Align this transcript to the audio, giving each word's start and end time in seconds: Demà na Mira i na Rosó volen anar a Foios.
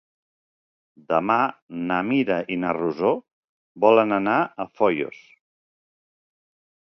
Demà 1.13 1.35
na 1.91 1.97
Mira 2.11 2.37
i 2.55 2.57
na 2.63 2.71
Rosó 2.77 3.11
volen 3.85 4.17
anar 4.19 4.39
a 4.43 4.67
Foios. 4.81 5.21